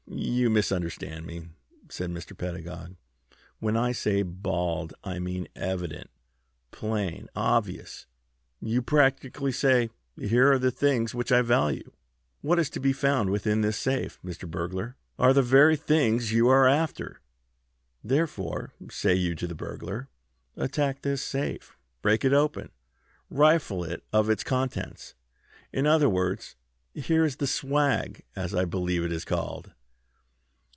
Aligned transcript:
"You 0.23 0.49
misunderstand 0.49 1.25
me," 1.25 1.47
said 1.89 2.09
Mr. 2.09 2.37
Pedagog. 2.37 2.95
"When 3.59 3.77
I 3.77 3.93
say 3.93 4.23
bald 4.23 4.93
I 5.05 5.19
mean 5.19 5.47
evident, 5.55 6.09
plain, 6.71 7.29
obvious. 7.33 8.07
You 8.59 8.81
practically 8.81 9.53
say: 9.53 9.89
Here 10.19 10.51
are 10.51 10.59
the 10.59 10.69
things 10.69 11.15
which 11.15 11.31
I 11.31 11.41
value. 11.41 11.93
What 12.41 12.59
is 12.59 12.69
to 12.71 12.79
be 12.81 12.91
found 12.91 13.29
within 13.29 13.61
this 13.61 13.77
safe, 13.77 14.19
Mr. 14.23 14.49
Burglar, 14.49 14.97
are 15.17 15.31
the 15.33 15.41
very 15.41 15.77
things 15.77 16.33
you 16.33 16.49
are 16.49 16.67
after. 16.67 17.21
Therefore, 18.03 18.73
say 18.89 19.15
you 19.15 19.33
to 19.35 19.47
the 19.47 19.55
burglar: 19.55 20.09
Attack 20.57 21.03
this 21.03 21.21
safe. 21.23 21.77
Break 22.01 22.25
it 22.25 22.33
open, 22.33 22.69
rifle 23.29 23.81
it 23.85 24.03
of 24.11 24.29
its 24.29 24.43
contents; 24.43 25.15
in 25.71 25.87
other 25.87 26.09
words, 26.09 26.57
here 26.93 27.23
is 27.23 27.37
the 27.37 27.47
swag, 27.47 28.23
as 28.35 28.53
I 28.53 28.65
believe 28.65 29.03
it 29.05 29.13
is 29.13 29.23
called." 29.23 29.71